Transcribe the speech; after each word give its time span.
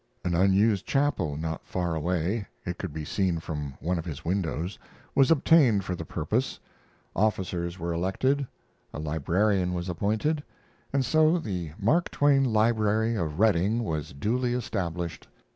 An 0.25 0.33
unused 0.33 0.87
chapel 0.87 1.37
not 1.37 1.63
far 1.67 1.93
away 1.93 2.47
it 2.65 2.79
could 2.79 2.91
be 2.91 3.05
seen 3.05 3.39
from 3.39 3.75
one 3.79 3.99
of 3.99 4.05
his 4.05 4.25
windows 4.25 4.79
was 5.13 5.29
obtained 5.29 5.83
for 5.85 5.93
the 5.95 6.05
purpose; 6.05 6.59
officers 7.15 7.77
were 7.77 7.93
elected; 7.93 8.47
a 8.95 8.99
librarian 8.99 9.75
was 9.75 9.89
appointed, 9.89 10.41
and 10.91 11.05
so 11.05 11.37
the 11.37 11.73
Mark 11.77 12.09
Twain 12.09 12.43
Library 12.43 13.15
of 13.15 13.37
Redding 13.37 13.83
was 13.83 14.11
duly 14.11 14.55
established. 14.55 15.27